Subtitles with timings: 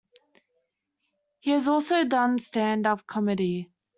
[1.41, 3.69] He has also done stand-up comedy.